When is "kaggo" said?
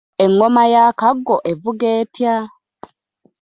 0.99-1.35